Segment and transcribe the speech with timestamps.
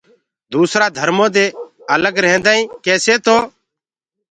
[0.53, 1.45] دوسرآ ڌرمودي
[1.95, 3.35] الگ ريهدآئينٚ ڪيسي تو